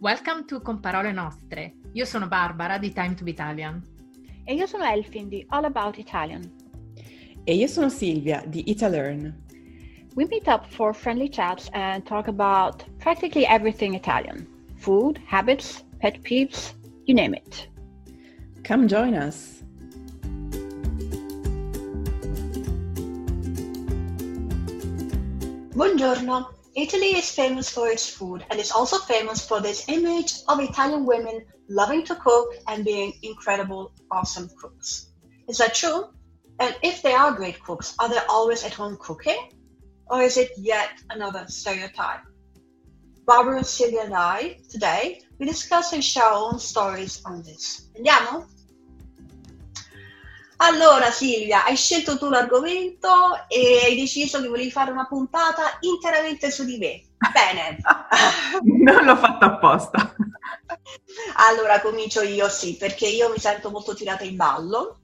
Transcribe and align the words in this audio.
Welcome 0.00 0.44
to 0.44 0.60
Con 0.60 0.78
Parole 0.78 1.10
Nostre. 1.10 1.74
Io 1.94 2.04
sono 2.04 2.28
Barbara 2.28 2.78
di 2.78 2.92
Time 2.92 3.14
to 3.14 3.24
be 3.24 3.30
Italian. 3.30 3.82
E 4.44 4.54
io 4.54 4.64
sono 4.66 4.84
Elfin 4.84 5.28
di 5.28 5.44
All 5.48 5.64
About 5.64 5.98
Italian. 5.98 6.48
E 7.42 7.54
io 7.56 7.66
sono 7.66 7.88
Silvia 7.88 8.44
di 8.46 8.70
Italearn. 8.70 9.34
We 10.14 10.24
meet 10.30 10.46
up 10.46 10.70
for 10.70 10.94
friendly 10.94 11.28
chats 11.28 11.68
and 11.72 12.06
talk 12.06 12.28
about 12.28 12.84
practically 12.98 13.44
everything 13.44 13.94
Italian 13.94 14.46
food, 14.76 15.18
habits, 15.26 15.82
pet 15.98 16.22
peeves, 16.22 16.74
you 17.06 17.14
name 17.16 17.34
it. 17.34 17.68
Come 18.62 18.86
join 18.86 19.14
us. 19.14 19.64
Buongiorno. 25.74 26.57
Italy 26.78 27.16
is 27.18 27.28
famous 27.28 27.68
for 27.68 27.88
its 27.88 28.08
food 28.08 28.44
and 28.50 28.60
is 28.60 28.70
also 28.70 28.98
famous 28.98 29.44
for 29.44 29.60
this 29.60 29.88
image 29.88 30.34
of 30.46 30.60
Italian 30.60 31.04
women 31.04 31.44
loving 31.68 32.04
to 32.04 32.14
cook 32.14 32.54
and 32.68 32.84
being 32.84 33.12
incredible, 33.22 33.90
awesome 34.12 34.48
cooks. 34.60 35.08
Is 35.48 35.58
that 35.58 35.74
true? 35.74 36.04
And 36.60 36.76
if 36.84 37.02
they 37.02 37.14
are 37.14 37.32
great 37.32 37.60
cooks, 37.64 37.96
are 37.98 38.08
they 38.08 38.20
always 38.28 38.62
at 38.62 38.74
home 38.74 38.96
cooking? 39.00 39.50
Or 40.06 40.22
is 40.22 40.36
it 40.36 40.52
yet 40.56 40.90
another 41.10 41.46
stereotype? 41.48 42.20
Barbara, 43.26 43.64
Silvia, 43.64 44.02
and 44.02 44.14
I, 44.14 44.60
today, 44.70 45.20
we 45.40 45.46
discuss 45.46 45.92
and 45.92 46.04
share 46.04 46.26
our 46.26 46.52
own 46.52 46.60
stories 46.60 47.20
on 47.24 47.42
this. 47.42 47.88
Andiamo? 47.98 48.46
Allora 50.60 51.10
Silvia, 51.12 51.64
hai 51.64 51.76
scelto 51.76 52.18
tu 52.18 52.28
l'argomento 52.28 53.08
e 53.46 53.80
hai 53.84 53.96
deciso 53.96 54.40
che 54.40 54.48
volevi 54.48 54.72
fare 54.72 54.90
una 54.90 55.06
puntata 55.06 55.78
interamente 55.80 56.50
su 56.50 56.64
di 56.64 56.78
me. 56.78 57.02
Bene. 57.32 57.78
non 58.62 59.04
l'ho 59.04 59.16
fatto 59.16 59.44
apposta. 59.44 60.16
Allora 61.36 61.80
comincio 61.80 62.22
io, 62.22 62.48
sì, 62.48 62.76
perché 62.76 63.06
io 63.06 63.30
mi 63.30 63.38
sento 63.38 63.70
molto 63.70 63.94
tirata 63.94 64.24
in 64.24 64.34
ballo, 64.34 65.02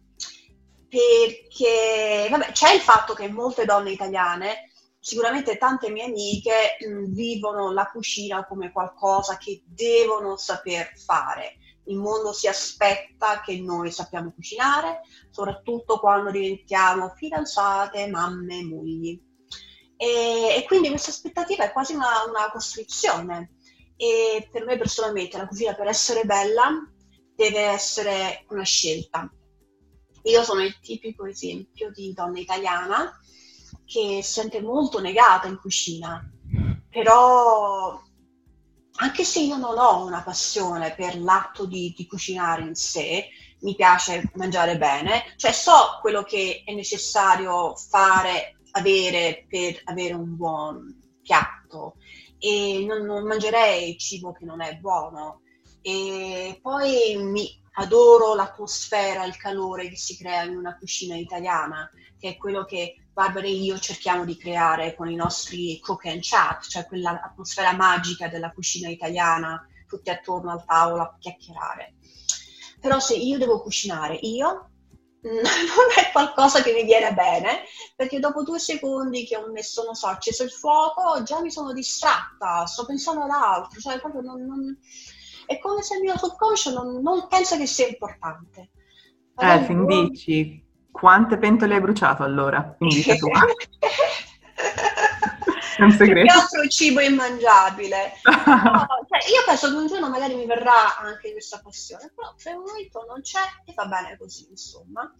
perché 0.88 2.26
vabbè, 2.28 2.50
c'è 2.50 2.72
il 2.72 2.80
fatto 2.80 3.14
che 3.14 3.28
molte 3.28 3.64
donne 3.64 3.92
italiane, 3.92 4.70
sicuramente 4.98 5.56
tante 5.56 5.88
mie 5.88 6.06
amiche, 6.06 6.76
mh, 6.80 7.12
vivono 7.12 7.72
la 7.72 7.88
cucina 7.92 8.44
come 8.44 8.72
qualcosa 8.72 9.36
che 9.36 9.62
devono 9.64 10.36
saper 10.36 10.98
fare 10.98 11.58
il 11.86 11.98
mondo 11.98 12.32
si 12.32 12.46
aspetta 12.46 13.40
che 13.40 13.60
noi 13.60 13.90
sappiamo 13.90 14.32
cucinare, 14.32 15.00
soprattutto 15.30 15.98
quando 15.98 16.30
diventiamo 16.30 17.12
fidanzate, 17.14 18.08
mamme, 18.08 18.62
mogli. 18.64 19.20
E, 19.96 20.56
e 20.56 20.64
quindi 20.66 20.88
questa 20.88 21.10
aspettativa 21.10 21.64
è 21.64 21.72
quasi 21.72 21.94
una, 21.94 22.24
una, 22.28 22.50
costrizione. 22.50 23.56
E 23.96 24.48
per 24.50 24.64
me 24.64 24.76
personalmente 24.76 25.36
la 25.36 25.46
cucina 25.46 25.74
per 25.74 25.86
essere 25.86 26.24
bella 26.24 26.70
deve 27.34 27.60
essere 27.60 28.44
una 28.48 28.64
scelta. 28.64 29.30
Io 30.22 30.42
sono 30.42 30.62
il 30.62 30.78
tipico 30.80 31.26
esempio 31.26 31.90
di 31.92 32.12
donna 32.12 32.38
italiana 32.38 33.18
che 33.84 34.20
si 34.22 34.32
sente 34.32 34.62
molto 34.62 35.00
negata 35.00 35.46
in 35.46 35.58
cucina, 35.58 36.22
però 36.88 38.00
anche 39.04 39.22
se 39.22 39.40
io 39.40 39.58
non 39.58 39.76
ho 39.78 40.02
una 40.02 40.22
passione 40.22 40.94
per 40.94 41.20
l'atto 41.20 41.66
di, 41.66 41.92
di, 41.94 42.06
cucinare 42.06 42.62
in 42.62 42.74
sé, 42.74 43.28
mi 43.60 43.74
piace 43.74 44.30
mangiare 44.36 44.78
bene, 44.78 45.34
cioè 45.36 45.52
so 45.52 45.98
quello 46.00 46.22
che 46.22 46.62
è 46.64 46.72
necessario 46.72 47.74
fare, 47.76 48.60
avere 48.72 49.44
per 49.46 49.78
avere 49.84 50.14
un 50.14 50.34
buon 50.36 51.18
piatto 51.22 51.96
e 52.38 52.82
non, 52.86 53.04
non 53.04 53.26
mangerei 53.26 53.98
cibo 53.98 54.32
che 54.32 54.46
non 54.46 54.62
è 54.62 54.76
buono. 54.76 55.42
E 55.82 56.58
poi 56.62 57.16
mi 57.18 57.46
adoro 57.74 58.34
l'atmosfera, 58.34 59.26
il 59.26 59.36
calore 59.36 59.90
che 59.90 59.96
si 59.96 60.16
crea 60.16 60.44
in 60.44 60.56
una 60.56 60.78
cucina 60.78 61.14
italiana, 61.14 61.90
che 62.18 62.30
è 62.30 62.36
quello 62.38 62.64
che 62.64 63.03
Barbara 63.14 63.46
e 63.46 63.52
io 63.52 63.78
cerchiamo 63.78 64.24
di 64.24 64.36
creare 64.36 64.96
con 64.96 65.08
i 65.08 65.14
nostri 65.14 65.78
cook 65.78 66.06
and 66.06 66.18
chat, 66.20 66.66
cioè 66.66 66.84
quell'atmosfera 66.84 67.72
magica 67.72 68.26
della 68.26 68.50
cucina 68.50 68.88
italiana, 68.88 69.64
tutti 69.86 70.10
attorno 70.10 70.50
al 70.50 70.64
tavolo 70.64 71.02
a 71.02 71.16
chiacchierare. 71.16 71.94
Però 72.80 72.98
se 72.98 73.14
io 73.14 73.38
devo 73.38 73.62
cucinare 73.62 74.16
io, 74.16 74.70
non 75.22 75.32
è 75.96 76.10
qualcosa 76.10 76.60
che 76.60 76.72
mi 76.72 76.82
viene 76.82 77.14
bene, 77.14 77.60
perché 77.94 78.18
dopo 78.18 78.42
due 78.42 78.58
secondi 78.58 79.24
che 79.24 79.36
ho 79.36 79.48
messo, 79.52 79.84
non 79.84 79.94
so, 79.94 80.08
acceso 80.08 80.42
il 80.42 80.50
fuoco, 80.50 81.22
già 81.22 81.40
mi 81.40 81.52
sono 81.52 81.72
distratta, 81.72 82.66
sto 82.66 82.84
pensando 82.84 83.22
ad 83.22 83.30
altro, 83.30 83.80
cioè 83.80 84.00
proprio 84.00 84.22
non, 84.22 84.44
non... 84.44 84.76
è 85.46 85.60
come 85.60 85.82
se 85.82 85.94
il 85.94 86.02
mio 86.02 86.18
subconscio 86.18 86.72
non, 86.72 87.00
non 87.00 87.28
pensa 87.28 87.56
che 87.56 87.66
sia 87.66 87.86
importante. 87.86 88.70
Allora, 89.36 89.60
eh, 89.60 89.64
fin 89.64 89.86
dici, 89.86 90.63
quante 90.94 91.38
pentole 91.38 91.74
hai 91.74 91.80
bruciato 91.80 92.22
allora? 92.22 92.76
In 92.78 92.88
vita 92.88 93.16
tua? 93.16 93.40
È 95.76 95.82
un 95.82 95.90
segreto. 95.90 96.32
Che 96.32 96.38
altro 96.38 96.68
cibo 96.68 97.00
immangiabile. 97.00 98.12
No, 98.44 98.86
cioè, 99.08 99.30
io 99.32 99.42
penso 99.46 99.70
che 99.70 99.76
un 99.76 99.86
giorno 99.86 100.08
magari 100.08 100.34
mi 100.34 100.46
verrà 100.46 100.98
anche 100.98 101.32
questa 101.32 101.60
passione, 101.62 102.12
però 102.14 102.34
per 102.40 102.52
il 102.52 102.58
momento 102.58 103.04
non 103.08 103.22
c'è 103.22 103.40
e 103.64 103.72
va 103.74 103.86
bene 103.86 104.16
così, 104.16 104.46
insomma. 104.50 105.12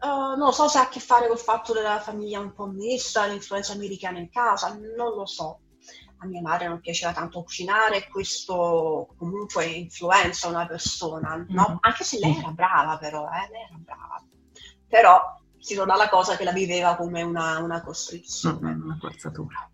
Uh, 0.00 0.36
non 0.36 0.52
so 0.52 0.66
se 0.68 0.78
ha 0.78 0.82
a 0.82 0.88
che 0.88 1.00
fare 1.00 1.28
col 1.28 1.38
fatto 1.38 1.72
della 1.72 2.00
famiglia 2.00 2.40
un 2.40 2.52
po' 2.52 2.66
messa, 2.66 3.26
l'influenza 3.26 3.72
americana 3.72 4.18
in 4.18 4.30
casa, 4.30 4.74
non 4.74 5.14
lo 5.14 5.26
so. 5.26 5.60
A 6.18 6.26
mia 6.26 6.40
madre 6.40 6.68
non 6.68 6.80
piaceva 6.80 7.12
tanto 7.12 7.42
cucinare 7.42 8.08
questo 8.08 9.14
comunque 9.16 9.66
influenza 9.66 10.48
una 10.48 10.66
persona, 10.66 11.44
no? 11.48 11.68
Mm. 11.72 11.76
Anche 11.80 12.04
se 12.04 12.18
lei 12.18 12.36
era 12.36 12.50
brava 12.50 12.98
però, 12.98 13.26
eh? 13.26 13.48
lei 13.50 13.62
era 13.68 13.76
brava 13.78 14.07
però 14.88 15.20
si 15.58 15.76
ha 15.76 15.84
la 15.84 16.08
cosa 16.08 16.36
che 16.36 16.44
la 16.44 16.52
viveva 16.52 16.96
come 16.96 17.22
una, 17.22 17.58
una 17.58 17.82
costrizione. 17.82 18.74
Mm, 18.74 18.84
una 18.84 18.96
forzatura. 18.98 19.70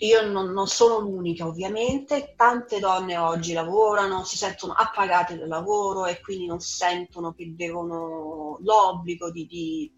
Io 0.00 0.30
non, 0.30 0.50
non, 0.52 0.66
sono 0.66 0.98
l'unica, 0.98 1.46
ovviamente, 1.46 2.34
tante 2.36 2.80
donne 2.80 3.16
oggi 3.16 3.54
lavorano, 3.54 4.24
si 4.24 4.36
sentono 4.36 4.74
appagate 4.74 5.38
dal 5.38 5.48
lavoro 5.48 6.04
e 6.04 6.20
quindi 6.20 6.46
non 6.46 6.60
sentono 6.60 7.32
che 7.32 7.54
devono 7.54 8.58
l'obbligo 8.60 9.30
di, 9.30 9.46
di 9.46 9.92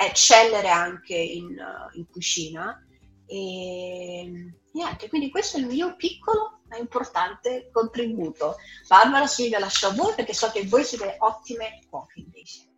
eccellere 0.00 0.68
anche 0.68 1.14
in, 1.14 1.56
in 1.92 2.06
cucina. 2.08 2.82
E 3.26 4.54
niente, 4.72 5.08
quindi 5.08 5.30
questo 5.30 5.58
è 5.58 5.60
il 5.60 5.66
mio 5.66 5.94
piccolo 5.96 6.60
ma 6.68 6.76
importante 6.78 7.68
contributo. 7.72 8.56
Barbara, 8.88 9.26
Silvia, 9.26 9.58
lascio 9.58 9.88
a 9.88 9.94
voi 9.94 10.14
perché 10.14 10.32
so 10.32 10.50
che 10.50 10.66
voi 10.66 10.84
siete 10.84 11.16
ottime 11.18 11.80
cuoche 11.88 12.20
invece. 12.20 12.75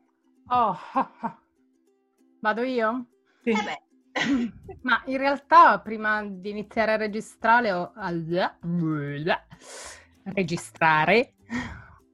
Oh, 0.51 0.77
vado 2.41 2.63
io? 2.63 3.07
Sì. 3.43 3.51
Eh 3.51 3.87
Ma 4.83 5.03
in 5.07 5.19
realtà 5.19 5.79
prima 5.81 6.25
di 6.25 6.51
iniziare 6.51 6.93
a 6.93 6.97
registrare 6.97 7.73
ho, 7.73 7.93
registrare 10.25 11.35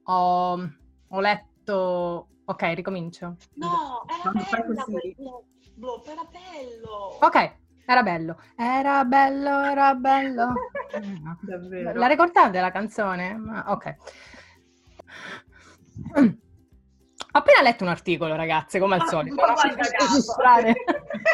ho, 0.03 0.69
ho 1.07 1.19
letto 1.19 2.27
ok 2.45 2.73
ricomincio. 2.73 3.37
No 3.55 4.05
era 4.07 4.31
bello 4.31 4.45
quello 4.49 6.03
era 6.05 6.23
bello. 6.29 7.17
Ok 7.21 7.53
era 7.87 8.03
bello. 8.03 8.37
Era 8.57 9.05
bello 9.05 9.63
era 9.63 9.95
bello. 9.95 10.53
Davvero. 11.41 11.99
La 11.99 12.07
ricordate 12.07 12.59
la 12.59 12.71
canzone? 12.71 13.37
Ok 13.67 13.95
appena 17.37 17.61
letto 17.61 17.83
un 17.83 17.89
articolo, 17.89 18.35
ragazze, 18.35 18.79
come 18.79 18.95
al 18.95 19.01
ah, 19.01 19.07
solito. 19.07 19.35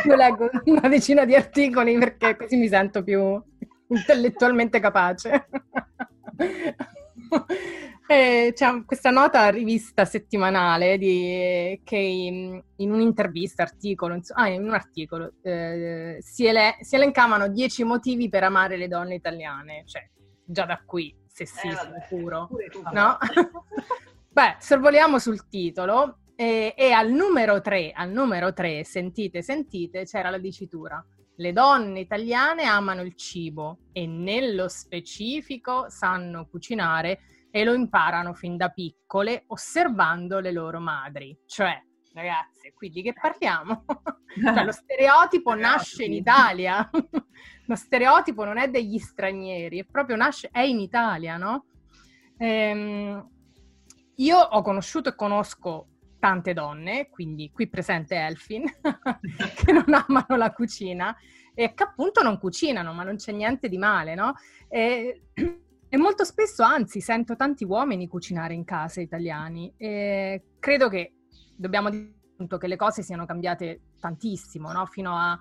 Io 0.06 0.16
leggo 0.16 0.50
una 0.66 0.88
decina 0.90 1.26
di 1.26 1.36
articoli 1.36 1.98
perché 1.98 2.36
così 2.36 2.58
mi 2.58 2.68
sento 2.68 3.04
più 3.04 3.42
intellettualmente 3.88 4.80
capace. 4.80 5.48
E 8.08 8.52
c'è 8.54 8.84
questa 8.86 9.10
nota 9.10 9.48
rivista 9.50 10.04
settimanale 10.04 10.98
di, 10.98 11.80
che 11.82 11.96
in, 11.96 12.62
in, 12.78 12.92
un'intervista, 12.92 13.64
articolo, 13.64 14.16
insomma, 14.16 14.42
ah, 14.42 14.48
in 14.50 14.64
un 14.64 14.74
articolo, 14.74 15.36
eh, 15.42 16.18
si, 16.20 16.46
ele- 16.46 16.76
si, 16.82 16.96
elencavano 16.96 17.48
dieci 17.48 17.86
motivi 17.86 18.28
per 18.28 18.44
amare 18.44 18.76
le 18.76 18.90
donne 18.90 19.16
italiane. 19.16 19.84
Cioè, 19.86 20.06
già 20.44 20.66
da 20.66 20.82
qui, 20.86 21.16
sessismo 21.26 21.96
eh, 21.96 22.06
puro. 22.10 22.50
No? 22.92 23.18
Beh, 24.34 24.56
sorvoliamo 24.60 25.20
sul 25.20 25.50
titolo 25.50 26.20
e, 26.38 26.74
e 26.78 26.92
al 26.94 27.12
numero 27.12 27.60
3, 27.60 27.92
al 27.92 28.12
numero 28.12 28.54
3, 28.54 28.86
sentite, 28.86 29.42
sentite, 29.42 30.06
c'era 30.06 30.30
la 30.30 30.38
dicitura. 30.38 31.06
Le 31.36 31.52
donne 31.52 32.00
italiane 32.00 32.64
amano 32.64 33.02
il 33.02 33.14
cibo 33.16 33.80
e 33.92 34.08
nello 34.08 34.70
specifico 34.70 35.90
sanno 35.90 36.48
cucinare 36.48 37.20
e 37.52 37.66
lo 37.66 37.74
imparano 37.74 38.34
fin 38.34 38.56
da 38.56 38.70
piccole 38.70 39.44
osservando 39.48 40.40
le 40.40 40.54
loro 40.54 40.80
madri. 40.80 41.38
Cioè, 41.46 41.78
ragazze, 42.14 42.72
qui 42.72 42.90
di 42.90 43.02
che 43.02 43.12
parliamo? 43.12 43.84
cioè, 44.42 44.64
lo 44.64 44.72
stereotipo 44.72 45.54
nasce 45.56 46.06
in 46.06 46.14
Italia, 46.14 46.90
lo 47.68 47.76
stereotipo 47.76 48.46
non 48.46 48.58
è 48.58 48.70
degli 48.70 48.98
stranieri, 48.98 49.80
è 49.80 49.84
proprio 49.84 50.16
nasce, 50.16 50.48
è 50.54 50.62
in 50.62 50.80
Italia, 50.80 51.36
no? 51.36 51.66
Ehm, 52.38 53.41
io 54.16 54.38
ho 54.38 54.62
conosciuto 54.62 55.10
e 55.10 55.16
conosco 55.16 55.88
tante 56.20 56.54
donne, 56.54 57.10
quindi 57.10 57.52
qui 57.52 57.68
presente 57.68 58.16
Elfin, 58.16 58.64
che 59.56 59.72
non 59.72 59.86
amano 59.88 60.38
la 60.38 60.52
cucina 60.52 61.16
e 61.54 61.74
che 61.74 61.84
appunto 61.84 62.22
non 62.22 62.38
cucinano, 62.38 62.94
ma 62.94 63.04
non 63.04 63.16
c'è 63.16 63.32
niente 63.32 63.68
di 63.68 63.78
male, 63.78 64.14
no? 64.14 64.34
E, 64.70 65.24
e 65.90 65.98
molto 65.98 66.24
spesso, 66.24 66.64
anzi, 66.64 67.02
sento 67.02 67.36
tanti 67.36 67.66
uomini 67.66 68.08
cucinare 68.08 68.54
in 68.54 68.64
casa 68.64 69.02
italiani 69.02 69.74
e 69.76 70.44
credo 70.60 70.88
che 70.90 71.16
dobbiamo 71.56 71.90
dire 71.90 72.14
che 72.58 72.68
le 72.68 72.76
cose 72.76 73.02
siano 73.02 73.26
cambiate 73.26 73.82
tantissimo, 74.00 74.72
no? 74.72 74.86
Fino 74.86 75.16
a 75.16 75.40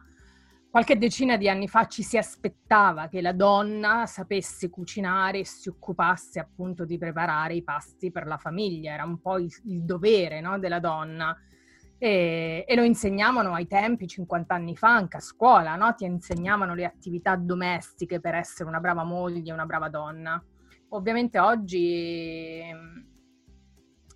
qualche 0.71 0.97
decina 0.97 1.37
di 1.37 1.49
anni 1.49 1.67
fa 1.67 1.87
ci 1.87 2.03
si 2.03 2.17
aspettava 2.17 3.09
che 3.09 3.21
la 3.21 3.33
donna 3.33 4.07
sapesse 4.07 4.71
cucinare 4.71 5.41
e 5.41 5.45
si 5.45 5.69
occupasse 5.69 6.39
appunto 6.39 6.85
di 6.85 6.97
preparare 6.97 7.55
i 7.55 7.65
pasti 7.65 8.13
per 8.13 8.27
la 8.27 8.39
famiglia, 8.39 8.93
era 8.93 9.05
un 9.05 9.21
po' 9.21 9.39
il, 9.39 9.51
il 9.65 9.83
dovere 9.83 10.41
no? 10.41 10.59
della 10.59 10.79
donna. 10.79 11.37
E, 11.99 12.65
e, 12.67 12.77
lo 12.77 12.83
insegnavano 12.83 13.53
ai 13.53 13.67
tempi, 13.67 14.07
50 14.07 14.55
anni 14.55 14.75
fa, 14.77 14.95
anche 14.95 15.19
a 15.19 15.21
scuola, 15.21 15.75
no? 15.75 15.93
ti 15.95 16.05
insegnavano 16.05 16.75
le 16.75 16.85
attività 16.85 17.37
domestiche 17.37 18.21
per 18.21 18.35
essere 18.35 18.69
una 18.69 18.81
brava 18.81 19.03
moglie, 19.03 19.53
una 19.53 19.67
brava 19.67 19.89
donna. 19.89 20.43
Ovviamente 20.91 21.39
oggi 21.39 22.63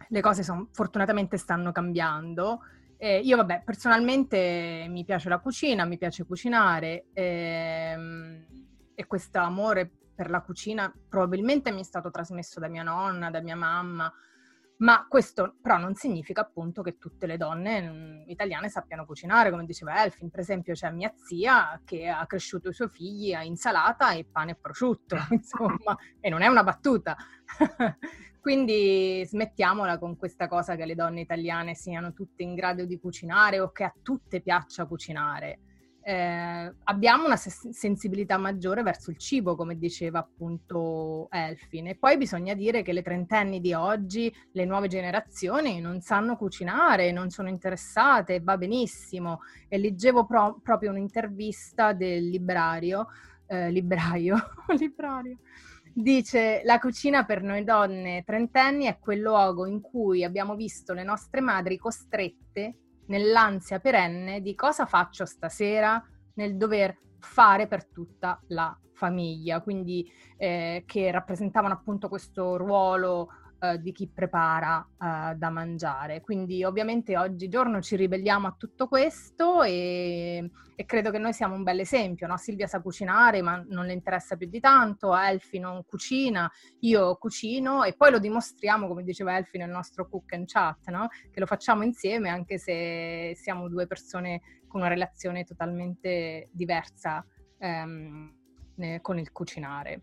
le 0.08 0.20
cose 0.20 0.42
son, 0.42 0.68
fortunatamente 0.70 1.36
stanno 1.36 1.72
cambiando. 1.72 2.60
Eh, 3.04 3.18
io, 3.18 3.36
vabbè, 3.36 3.64
personalmente 3.66 4.86
mi 4.88 5.04
piace 5.04 5.28
la 5.28 5.38
cucina, 5.38 5.84
mi 5.84 5.98
piace 5.98 6.24
cucinare 6.24 7.08
ehm, 7.12 8.46
e 8.94 9.06
questo 9.06 9.40
amore 9.40 9.90
per 10.14 10.30
la 10.30 10.40
cucina 10.40 10.90
probabilmente 11.06 11.70
mi 11.70 11.80
è 11.80 11.84
stato 11.84 12.10
trasmesso 12.10 12.60
da 12.60 12.68
mia 12.68 12.82
nonna, 12.82 13.28
da 13.28 13.42
mia 13.42 13.56
mamma, 13.56 14.10
ma 14.78 15.06
questo 15.06 15.56
però 15.60 15.76
non 15.76 15.94
significa 15.96 16.40
appunto 16.40 16.80
che 16.80 16.96
tutte 16.96 17.26
le 17.26 17.36
donne 17.36 17.82
mm, 17.82 18.28
italiane 18.30 18.70
sappiano 18.70 19.04
cucinare, 19.04 19.50
come 19.50 19.66
diceva 19.66 20.02
Elfin. 20.02 20.30
Per 20.30 20.40
esempio 20.40 20.72
c'è 20.72 20.90
mia 20.90 21.12
zia 21.14 21.78
che 21.84 22.08
ha 22.08 22.24
cresciuto 22.24 22.70
i 22.70 22.72
suoi 22.72 22.88
figli 22.88 23.34
a 23.34 23.44
insalata 23.44 24.12
e 24.12 24.24
pane 24.24 24.52
e 24.52 24.56
prosciutto, 24.58 25.14
insomma, 25.28 25.94
e 26.20 26.30
non 26.30 26.40
è 26.40 26.46
una 26.46 26.64
battuta. 26.64 27.14
Quindi 28.44 29.24
smettiamola 29.24 29.96
con 29.96 30.18
questa 30.18 30.48
cosa 30.48 30.76
che 30.76 30.84
le 30.84 30.94
donne 30.94 31.22
italiane 31.22 31.74
siano 31.74 32.12
tutte 32.12 32.42
in 32.42 32.54
grado 32.54 32.84
di 32.84 33.00
cucinare 33.00 33.58
o 33.58 33.72
che 33.72 33.84
a 33.84 33.94
tutte 34.02 34.42
piaccia 34.42 34.84
cucinare. 34.84 35.60
Eh, 36.02 36.70
abbiamo 36.82 37.24
una 37.24 37.36
se- 37.36 37.72
sensibilità 37.72 38.36
maggiore 38.36 38.82
verso 38.82 39.10
il 39.10 39.16
cibo, 39.16 39.56
come 39.56 39.78
diceva 39.78 40.18
appunto 40.18 41.28
Elfin. 41.30 41.86
E 41.86 41.96
poi 41.96 42.18
bisogna 42.18 42.52
dire 42.52 42.82
che 42.82 42.92
le 42.92 43.00
trentenni 43.00 43.62
di 43.62 43.72
oggi, 43.72 44.30
le 44.52 44.64
nuove 44.66 44.88
generazioni, 44.88 45.80
non 45.80 46.02
sanno 46.02 46.36
cucinare, 46.36 47.12
non 47.12 47.30
sono 47.30 47.48
interessate, 47.48 48.40
va 48.40 48.58
benissimo. 48.58 49.40
E 49.68 49.78
leggevo 49.78 50.26
pro- 50.26 50.60
proprio 50.62 50.90
un'intervista 50.90 51.94
del 51.94 52.28
librario, 52.28 53.06
eh, 53.46 53.70
libraio, 53.70 54.36
librario 54.76 55.38
Dice, 55.96 56.62
la 56.64 56.80
cucina 56.80 57.24
per 57.24 57.40
noi 57.42 57.62
donne 57.62 58.24
trentenni 58.24 58.86
è 58.86 58.98
quel 58.98 59.20
luogo 59.20 59.64
in 59.64 59.80
cui 59.80 60.24
abbiamo 60.24 60.56
visto 60.56 60.92
le 60.92 61.04
nostre 61.04 61.40
madri 61.40 61.78
costrette 61.78 62.78
nell'ansia 63.06 63.78
perenne 63.78 64.40
di 64.40 64.56
cosa 64.56 64.86
faccio 64.86 65.24
stasera, 65.24 66.02
nel 66.34 66.56
dover 66.56 66.98
fare 67.20 67.68
per 67.68 67.86
tutta 67.86 68.42
la 68.48 68.76
famiglia, 68.92 69.60
quindi 69.60 70.04
eh, 70.36 70.82
che 70.84 71.12
rappresentavano 71.12 71.74
appunto 71.74 72.08
questo 72.08 72.56
ruolo 72.56 73.28
eh, 73.72 73.80
di 73.80 73.92
chi 73.92 74.08
prepara 74.08 74.80
eh, 74.80 75.34
da 75.36 75.50
mangiare. 75.50 76.20
Quindi 76.20 76.64
ovviamente 76.64 77.16
oggigiorno 77.16 77.80
ci 77.80 77.96
ribelliamo 77.96 78.46
a 78.46 78.54
tutto 78.56 78.88
questo 78.88 79.62
e, 79.62 80.50
e 80.76 80.84
credo 80.84 81.10
che 81.10 81.18
noi 81.18 81.32
siamo 81.32 81.54
un 81.54 81.62
bel 81.62 81.80
esempio. 81.80 82.26
No? 82.26 82.36
Silvia 82.36 82.66
sa 82.66 82.80
cucinare 82.80 83.42
ma 83.42 83.64
non 83.68 83.86
le 83.86 83.92
interessa 83.92 84.36
più 84.36 84.48
di 84.48 84.60
tanto, 84.60 85.16
Elfi 85.16 85.58
non 85.58 85.84
cucina, 85.84 86.50
io 86.80 87.16
cucino 87.16 87.84
e 87.84 87.94
poi 87.94 88.10
lo 88.10 88.18
dimostriamo, 88.18 88.86
come 88.86 89.02
diceva 89.02 89.36
Elfi 89.36 89.58
nel 89.58 89.70
nostro 89.70 90.08
cook 90.08 90.32
and 90.32 90.46
chat, 90.46 90.88
no? 90.90 91.08
che 91.30 91.40
lo 91.40 91.46
facciamo 91.46 91.82
insieme 91.82 92.28
anche 92.28 92.58
se 92.58 93.32
siamo 93.36 93.68
due 93.68 93.86
persone 93.86 94.40
con 94.66 94.80
una 94.80 94.90
relazione 94.90 95.44
totalmente 95.44 96.48
diversa 96.52 97.24
ehm, 97.58 98.32
con 99.00 99.18
il 99.18 99.30
cucinare. 99.30 100.02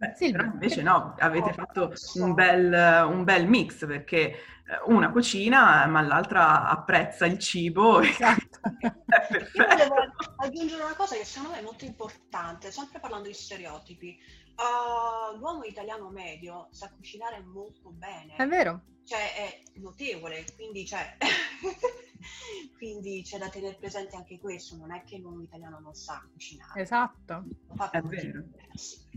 Beh, 0.00 0.14
però 0.32 0.44
invece 0.44 0.80
no, 0.80 1.14
avete 1.18 1.52
fatto 1.52 1.92
un 2.14 2.32
bel, 2.32 3.06
un 3.06 3.22
bel, 3.22 3.46
mix 3.46 3.84
perché 3.84 4.30
eh, 4.30 4.38
una 4.86 5.10
cucina 5.10 5.84
ma 5.88 6.00
l'altra 6.00 6.70
apprezza 6.70 7.26
il 7.26 7.38
cibo. 7.38 8.00
Esatto. 8.00 8.60
è 8.78 8.96
perfetto. 8.96 9.60
Io 9.60 9.76
devo 9.76 9.94
aggiungere 10.36 10.82
una 10.82 10.94
cosa 10.94 11.16
che 11.16 11.24
secondo 11.26 11.54
me 11.54 11.60
è 11.60 11.62
molto 11.62 11.84
importante, 11.84 12.72
sempre 12.72 12.98
parlando 12.98 13.28
di 13.28 13.34
stereotipi. 13.34 14.18
Uh, 14.56 15.36
l'uomo 15.36 15.64
italiano 15.64 16.08
medio 16.08 16.68
sa 16.70 16.90
cucinare 16.90 17.42
molto 17.42 17.90
bene. 17.90 18.36
È 18.36 18.46
vero. 18.46 18.84
Cioè 19.04 19.34
è 19.34 19.62
notevole, 19.80 20.46
quindi 20.56 20.84
c'è, 20.84 21.16
quindi 22.78 23.22
c'è 23.22 23.36
da 23.36 23.50
tenere 23.50 23.76
presente 23.76 24.16
anche 24.16 24.38
questo, 24.38 24.76
non 24.76 24.92
è 24.92 25.02
che 25.04 25.18
l'uomo 25.18 25.42
italiano 25.42 25.78
non 25.78 25.94
sa 25.94 26.26
cucinare. 26.32 26.80
Esatto. 26.80 27.44
È 27.90 28.00
vero. 28.00 28.40
Diversi. 28.40 29.08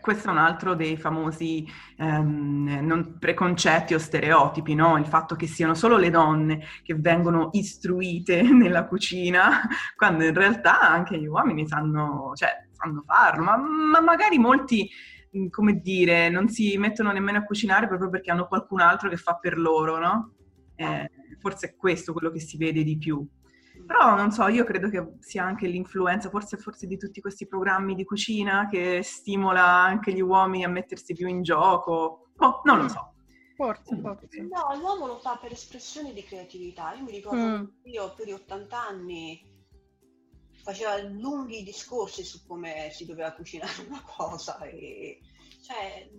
Questo 0.00 0.28
è 0.28 0.30
un 0.30 0.38
altro 0.38 0.74
dei 0.74 0.98
famosi 0.98 1.66
ehm, 1.96 3.16
preconcetti 3.18 3.94
o 3.94 3.98
stereotipi, 3.98 4.74
no? 4.74 4.98
il 4.98 5.06
fatto 5.06 5.34
che 5.34 5.46
siano 5.46 5.72
solo 5.72 5.96
le 5.96 6.10
donne 6.10 6.62
che 6.82 6.94
vengono 6.94 7.48
istruite 7.52 8.42
nella 8.52 8.86
cucina, 8.86 9.62
quando 9.96 10.24
in 10.24 10.34
realtà 10.34 10.80
anche 10.80 11.18
gli 11.18 11.26
uomini 11.26 11.66
sanno, 11.66 12.32
cioè, 12.34 12.66
sanno 12.72 13.02
farlo, 13.06 13.42
ma, 13.42 13.56
ma 13.56 14.00
magari 14.00 14.38
molti, 14.38 14.90
come 15.48 15.80
dire, 15.80 16.28
non 16.28 16.48
si 16.48 16.76
mettono 16.76 17.10
nemmeno 17.10 17.38
a 17.38 17.44
cucinare 17.44 17.88
proprio 17.88 18.10
perché 18.10 18.30
hanno 18.30 18.46
qualcun 18.46 18.80
altro 18.80 19.08
che 19.08 19.16
fa 19.16 19.36
per 19.36 19.58
loro, 19.58 19.98
no? 19.98 20.32
Eh, 20.74 21.10
forse 21.40 21.68
è 21.68 21.76
questo 21.76 22.12
quello 22.12 22.30
che 22.30 22.40
si 22.40 22.58
vede 22.58 22.82
di 22.82 22.98
più. 22.98 23.26
Però 23.86 24.14
non 24.14 24.30
so, 24.30 24.48
io 24.48 24.64
credo 24.64 24.88
che 24.88 25.14
sia 25.20 25.44
anche 25.44 25.66
l'influenza, 25.66 26.28
forse, 26.28 26.56
forse 26.56 26.86
di 26.86 26.96
tutti 26.96 27.20
questi 27.20 27.46
programmi 27.46 27.94
di 27.94 28.04
cucina 28.04 28.68
che 28.70 29.02
stimola 29.02 29.64
anche 29.64 30.12
gli 30.12 30.20
uomini 30.20 30.64
a 30.64 30.68
mettersi 30.68 31.14
più 31.14 31.26
in 31.26 31.42
gioco. 31.42 32.30
Oh, 32.36 32.60
non 32.64 32.78
lo 32.78 32.84
mm. 32.84 32.88
so. 32.88 33.14
Forse, 33.56 33.96
forse. 34.00 34.28
No, 34.42 34.76
l'uomo 34.78 35.06
lo 35.06 35.18
fa 35.18 35.36
per 35.40 35.52
espressione 35.52 36.12
di 36.12 36.22
creatività. 36.22 36.94
Io 36.94 37.04
mi 37.04 37.10
ricordo 37.10 37.40
mm. 37.40 37.64
che 37.82 37.88
io 37.88 38.12
più 38.14 38.24
di 38.24 38.32
80 38.32 38.86
anni 38.86 39.56
faceva 40.62 41.00
lunghi 41.02 41.62
discorsi 41.62 42.22
su 42.24 42.46
come 42.46 42.90
si 42.92 43.06
doveva 43.06 43.32
cucinare 43.32 43.86
una 43.88 44.02
cosa 44.04 44.58
e 44.64 45.18
cioè 45.62 46.10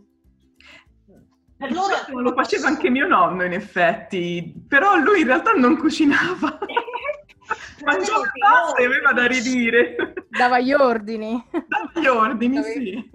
per 1.60 1.74
loro 1.74 1.94
lo 2.22 2.34
faceva 2.34 2.68
anche 2.68 2.90
mio 2.90 3.06
nonno 3.06 3.44
in 3.44 3.52
effetti, 3.52 4.54
però 4.66 4.96
lui 4.96 5.20
in 5.20 5.28
realtà 5.28 5.52
non 5.52 5.78
cucinava. 5.78 6.58
Mangiava 7.90 8.32
pasta 8.38 8.82
e 8.82 8.86
aveva 8.86 9.14
da 9.14 9.26
ridire. 9.26 9.96
Dava 10.30 10.60
gli 10.60 10.74
ordini. 10.74 11.44
Dava 11.52 11.92
gli 12.00 12.06
ordini, 12.06 12.64
sì. 12.64 13.10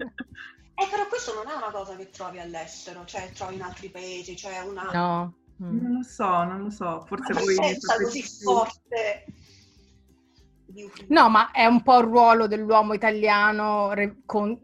Eh, 0.77 0.87
però 0.91 1.07
questo 1.07 1.33
non 1.33 1.47
è 1.47 1.55
una 1.55 1.71
cosa 1.71 1.95
che 1.95 2.09
trovi 2.09 2.39
all'estero, 2.39 3.05
cioè 3.05 3.31
trovi 3.31 3.55
in 3.55 3.61
altri 3.61 3.89
paesi, 3.89 4.35
cioè 4.35 4.59
una... 4.59 4.89
No. 4.91 5.33
Mm. 5.63 5.81
Non 5.81 5.91
lo 5.93 6.03
so, 6.03 6.43
non 6.43 6.63
lo 6.63 6.69
so, 6.69 7.05
forse 7.07 7.31
una 7.31 7.41
voi... 7.41 7.55
Una 7.55 8.03
così 8.03 8.23
forte... 8.23 9.25
No, 11.07 11.29
ma 11.29 11.51
è 11.51 11.65
un 11.65 11.81
po' 11.81 11.99
il 11.99 12.05
ruolo 12.05 12.47
dell'uomo 12.47 12.93
italiano 12.93 13.93
con 14.25 14.59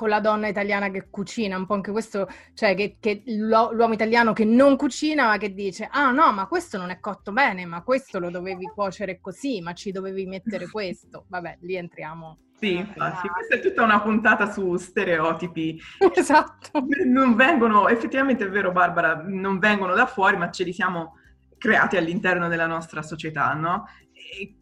con 0.00 0.08
la 0.08 0.20
donna 0.20 0.48
italiana 0.48 0.88
che 0.88 1.08
cucina, 1.10 1.58
un 1.58 1.66
po' 1.66 1.74
anche 1.74 1.90
questo, 1.90 2.26
cioè 2.54 2.74
che, 2.74 2.96
che 2.98 3.22
l'uomo 3.26 3.92
italiano 3.92 4.32
che 4.32 4.46
non 4.46 4.78
cucina 4.78 5.26
ma 5.26 5.36
che 5.36 5.52
dice 5.52 5.86
ah 5.92 6.10
no 6.10 6.32
ma 6.32 6.46
questo 6.46 6.78
non 6.78 6.88
è 6.88 6.98
cotto 7.00 7.32
bene, 7.32 7.66
ma 7.66 7.82
questo 7.82 8.18
lo 8.18 8.30
dovevi 8.30 8.64
cuocere 8.74 9.20
così, 9.20 9.60
ma 9.60 9.74
ci 9.74 9.92
dovevi 9.92 10.24
mettere 10.24 10.70
questo. 10.70 11.26
Vabbè, 11.28 11.58
lì 11.60 11.76
entriamo. 11.76 12.38
Sì, 12.58 12.76
infatti, 12.76 13.28
questa 13.28 13.56
è 13.56 13.60
tutta 13.60 13.82
una 13.82 14.00
puntata 14.00 14.50
su 14.50 14.74
stereotipi. 14.78 15.78
esatto. 16.16 16.82
Non 17.04 17.34
vengono, 17.34 17.86
effettivamente 17.88 18.46
è 18.46 18.48
vero 18.48 18.72
Barbara, 18.72 19.22
non 19.26 19.58
vengono 19.58 19.92
da 19.92 20.06
fuori, 20.06 20.38
ma 20.38 20.50
ce 20.50 20.64
li 20.64 20.72
siamo 20.72 21.18
creati 21.58 21.98
all'interno 21.98 22.48
della 22.48 22.66
nostra 22.66 23.02
società, 23.02 23.52
no? 23.52 23.84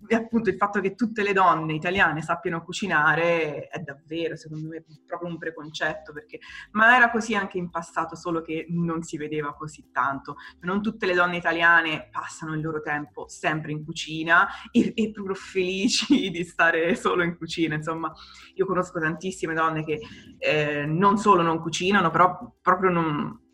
E 0.08 0.14
appunto 0.14 0.48
il 0.48 0.56
fatto 0.56 0.80
che 0.80 0.94
tutte 0.94 1.22
le 1.22 1.32
donne 1.32 1.74
italiane 1.74 2.22
sappiano 2.22 2.62
cucinare 2.62 3.68
è 3.68 3.78
davvero, 3.80 4.36
secondo 4.36 4.68
me, 4.68 4.84
proprio 5.06 5.28
un 5.28 5.38
preconcetto, 5.38 6.12
perché... 6.12 6.38
ma 6.72 6.96
era 6.96 7.10
così 7.10 7.34
anche 7.34 7.58
in 7.58 7.70
passato, 7.70 8.16
solo 8.16 8.40
che 8.40 8.66
non 8.70 9.02
si 9.02 9.16
vedeva 9.16 9.54
così 9.54 9.90
tanto. 9.92 10.36
Non 10.60 10.82
tutte 10.82 11.06
le 11.06 11.14
donne 11.14 11.36
italiane 11.36 12.08
passano 12.10 12.54
il 12.54 12.60
loro 12.60 12.80
tempo 12.80 13.28
sempre 13.28 13.72
in 13.72 13.84
cucina 13.84 14.48
e, 14.70 14.92
e 14.94 15.10
proprio 15.10 15.34
felici 15.34 16.30
di 16.30 16.44
stare 16.44 16.94
solo 16.94 17.22
in 17.22 17.36
cucina. 17.36 17.74
Insomma, 17.74 18.12
io 18.54 18.66
conosco 18.66 19.00
tantissime 19.00 19.54
donne 19.54 19.84
che 19.84 20.00
eh, 20.38 20.86
non 20.86 21.18
solo 21.18 21.42
non 21.42 21.60
cucinano, 21.60 22.10
però 22.10 22.56
proprio 22.60 22.90
non 22.90 23.46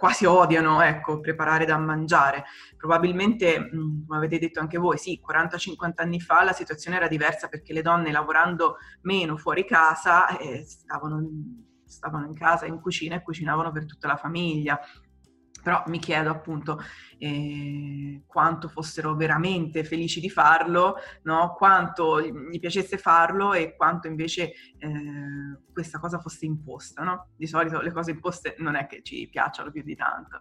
quasi 0.00 0.24
odiano, 0.24 0.80
ecco, 0.80 1.20
preparare 1.20 1.66
da 1.66 1.76
mangiare. 1.76 2.44
Probabilmente, 2.74 3.68
come 3.68 4.16
avete 4.16 4.38
detto 4.38 4.58
anche 4.58 4.78
voi, 4.78 4.96
sì, 4.96 5.20
40-50 5.22 5.90
anni 5.96 6.20
fa 6.20 6.42
la 6.42 6.54
situazione 6.54 6.96
era 6.96 7.06
diversa 7.06 7.48
perché 7.48 7.74
le 7.74 7.82
donne 7.82 8.10
lavorando 8.10 8.78
meno 9.02 9.36
fuori 9.36 9.66
casa 9.66 10.38
eh, 10.38 10.64
stavano, 10.64 11.22
stavano 11.84 12.24
in 12.24 12.32
casa, 12.32 12.64
in 12.64 12.80
cucina 12.80 13.16
e 13.16 13.22
cucinavano 13.22 13.72
per 13.72 13.84
tutta 13.84 14.08
la 14.08 14.16
famiglia. 14.16 14.80
Però 15.62 15.82
mi 15.86 15.98
chiedo 15.98 16.30
appunto 16.30 16.80
eh, 17.18 18.22
quanto 18.26 18.68
fossero 18.68 19.14
veramente 19.14 19.84
felici 19.84 20.20
di 20.20 20.30
farlo, 20.30 20.96
no? 21.22 21.54
quanto 21.56 22.20
gli 22.22 22.58
piacesse 22.58 22.98
farlo 22.98 23.52
e 23.52 23.76
quanto 23.76 24.08
invece 24.08 24.52
eh, 24.78 25.58
questa 25.72 25.98
cosa 25.98 26.18
fosse 26.18 26.46
imposta. 26.46 27.02
No? 27.02 27.28
Di 27.36 27.46
solito 27.46 27.80
le 27.80 27.92
cose 27.92 28.12
imposte 28.12 28.54
non 28.58 28.74
è 28.74 28.86
che 28.86 29.02
ci 29.02 29.28
piacciono 29.30 29.70
più 29.70 29.82
di 29.82 29.94
tanto. 29.94 30.40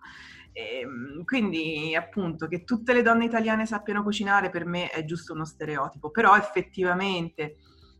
E, 0.51 0.79
ehm, 0.79 1.23
quindi 1.23 1.95
appunto 1.95 2.47
che 2.47 2.63
tutte 2.63 2.93
le 2.93 3.01
donne 3.01 3.25
italiane 3.25 3.65
sappiano 3.65 4.03
cucinare 4.03 4.49
per 4.49 4.65
me 4.65 4.89
è 4.89 5.05
giusto 5.05 5.33
uno 5.33 5.45
stereotipo, 5.45 6.11
però 6.11 6.35
effettivamente 6.35 7.57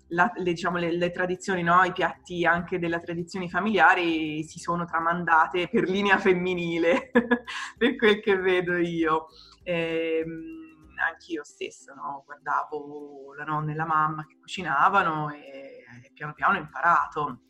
la, 0.10 0.32
le, 0.36 0.54
diciamo, 0.54 0.78
le, 0.78 0.96
le, 0.96 1.12
tradizioni, 1.12 1.64
no? 1.64 1.84
i 1.84 1.92
piatti 1.92 2.46
anche 2.46 2.80
delle 2.80 3.00
tradizioni 3.00 3.50
familiari 3.50 4.44
si 4.44 4.60
sono 4.60 4.86
tramandate 4.86 5.70
per 5.70 5.90
linea 5.90 6.18
femminile, 6.18 7.12
per 7.78 7.96
quel 7.96 8.20
che 8.20 8.36
vedo 8.38 8.78
io. 8.78 9.28
Ehm, 9.64 10.58
anch'io 11.00 11.44
stessa, 11.44 11.94
no? 11.94 12.24
guardavo 12.26 13.34
la 13.36 13.46
nonna 13.46 13.72
e 13.72 13.76
la 13.76 13.86
mamma 13.86 14.26
che 14.26 14.38
cucinavano 14.38 15.30
e, 15.30 15.84
e 16.04 16.12
piano 16.14 16.34
piano 16.34 16.58
ho 16.58 16.62
imparato. 16.62 17.42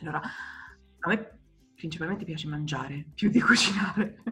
Allora, 0.00 0.20
a 0.20 1.08
me 1.08 1.43
principalmente 1.74 2.24
piace 2.24 2.48
mangiare 2.48 3.06
più 3.14 3.30
di 3.30 3.40
cucinare, 3.40 4.22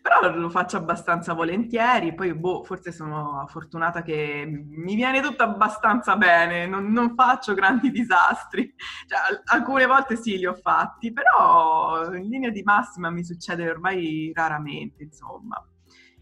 però 0.00 0.34
lo 0.34 0.48
faccio 0.48 0.76
abbastanza 0.76 1.32
volentieri, 1.32 2.14
poi 2.14 2.34
boh, 2.34 2.62
forse 2.64 2.92
sono 2.92 3.44
fortunata 3.48 4.02
che 4.02 4.44
mi 4.46 4.94
viene 4.94 5.20
tutto 5.20 5.42
abbastanza 5.42 6.16
bene, 6.16 6.66
non, 6.66 6.90
non 6.90 7.14
faccio 7.14 7.54
grandi 7.54 7.90
disastri, 7.90 8.72
cioè, 9.06 9.40
alcune 9.44 9.86
volte 9.86 10.16
sì 10.16 10.38
li 10.38 10.46
ho 10.46 10.54
fatti, 10.54 11.12
però 11.12 12.12
in 12.14 12.28
linea 12.28 12.50
di 12.50 12.62
massima 12.62 13.10
mi 13.10 13.24
succede 13.24 13.68
ormai 13.68 14.30
raramente, 14.34 15.02
insomma. 15.02 15.62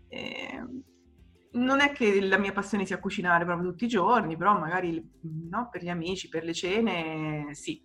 E 0.08 0.64
non 1.52 1.80
è 1.80 1.92
che 1.92 2.20
la 2.20 2.38
mia 2.38 2.52
passione 2.52 2.86
sia 2.86 3.00
cucinare 3.00 3.44
proprio 3.44 3.70
tutti 3.70 3.84
i 3.84 3.88
giorni, 3.88 4.36
però 4.36 4.58
magari 4.58 5.02
no, 5.48 5.68
per 5.70 5.82
gli 5.82 5.88
amici, 5.88 6.28
per 6.28 6.44
le 6.44 6.52
cene, 6.52 7.48
sì, 7.52 7.82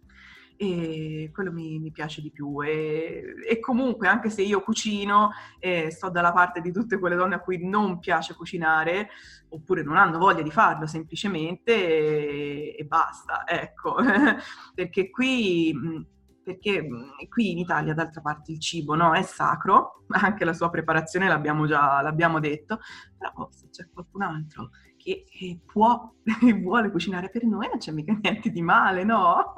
e 0.58 1.30
quello 1.34 1.52
mi, 1.52 1.80
mi 1.80 1.92
piace 1.92 2.22
di 2.22 2.32
più. 2.32 2.62
E, 2.64 3.24
e, 3.48 3.60
comunque, 3.60 4.08
anche 4.08 4.30
se 4.30 4.42
io 4.42 4.62
cucino, 4.62 5.32
eh, 5.60 5.92
sto 5.92 6.10
dalla 6.10 6.32
parte 6.32 6.62
di 6.62 6.72
tutte 6.72 7.00
quelle 7.00 7.16
donne 7.16 7.36
a 7.36 7.40
cui 7.40 7.68
non 7.68 8.00
piace 8.00 8.36
cucinare, 8.36 9.10
oppure 9.50 9.84
non 9.84 9.98
hanno 9.98 10.18
voglia 10.18 10.42
di 10.42 10.52
farlo 10.52 10.88
semplicemente 10.88 11.74
e, 11.74 12.76
e 12.78 12.84
basta, 12.86 13.44
ecco. 13.48 13.96
perché 14.74 15.10
qui 15.10 16.14
perché 16.46 16.88
qui 17.28 17.50
in 17.50 17.58
Italia 17.58 17.96
d'altra 17.96 18.22
parte 18.22 18.52
il 18.52 18.60
cibo 18.60 18.94
no, 18.94 19.14
è 19.14 19.24
sacro, 19.24 20.04
anche 20.10 20.46
la 20.46 20.54
sua 20.54 20.70
preparazione 20.70 21.28
l'abbiamo 21.28 21.66
già 21.66 22.02
l'abbiamo 22.02 22.40
detto, 22.40 22.80
però 23.18 23.48
se 23.50 23.70
c'è 23.72 23.90
qualcun 23.92 24.22
altro 24.22 24.70
che 25.06 25.60
può 25.64 26.14
e 26.24 26.54
vuole 26.62 26.90
cucinare 26.90 27.30
per 27.30 27.44
noi 27.46 27.68
non 27.68 27.78
c'è 27.78 27.92
mica 27.92 28.18
niente 28.20 28.50
di 28.50 28.62
male, 28.62 29.04
no? 29.04 29.54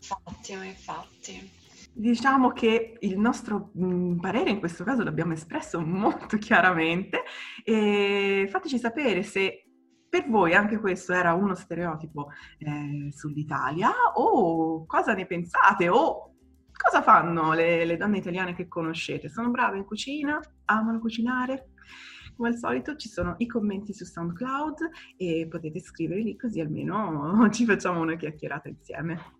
Infatti, 0.00 0.52
infatti. 0.52 1.50
Diciamo 1.92 2.52
che 2.52 2.96
il 3.00 3.18
nostro 3.18 3.70
mh, 3.74 4.16
parere 4.20 4.50
in 4.50 4.58
questo 4.58 4.84
caso 4.84 5.02
l'abbiamo 5.02 5.32
espresso 5.32 5.80
molto 5.80 6.38
chiaramente 6.38 7.24
e 7.64 8.48
fateci 8.50 8.78
sapere 8.78 9.22
se 9.22 9.64
per 10.08 10.28
voi 10.28 10.54
anche 10.54 10.78
questo 10.78 11.12
era 11.12 11.34
uno 11.34 11.54
stereotipo 11.54 12.28
eh, 12.58 13.12
sull'Italia 13.12 13.90
o 14.14 14.86
cosa 14.86 15.14
ne 15.14 15.26
pensate 15.26 15.88
o 15.88 16.34
cosa 16.72 17.02
fanno 17.02 17.52
le, 17.52 17.84
le 17.84 17.96
donne 17.96 18.18
italiane 18.18 18.54
che 18.54 18.66
conoscete? 18.66 19.28
Sono 19.28 19.50
brave 19.50 19.76
in 19.76 19.84
cucina? 19.84 20.40
Amano 20.66 21.00
cucinare? 21.00 21.70
come 22.36 22.48
al 22.48 22.56
solito 22.56 22.96
ci 22.96 23.10
sono 23.10 23.34
i 23.36 23.46
commenti 23.46 23.92
su 23.92 24.06
SoundCloud 24.06 24.88
e 25.18 25.46
potete 25.46 25.78
scriverli 25.78 26.36
così 26.36 26.60
almeno 26.60 27.46
ci 27.52 27.66
facciamo 27.66 28.00
una 28.00 28.16
chiacchierata 28.16 28.68
insieme. 28.68 29.39